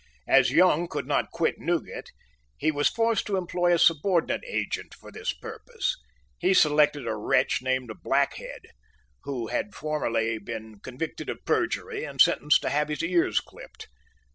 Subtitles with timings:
[0.27, 2.09] As Young could not quit Newgate,
[2.57, 5.95] he was forced to employ a subordinate agent for this purpose.
[6.39, 8.69] He selected a wretch named Blackhead,
[9.25, 13.89] who had formerly been convicted of perjury and sentenced to have his ears clipped.